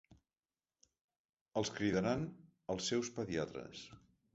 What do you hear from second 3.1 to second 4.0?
pediatres.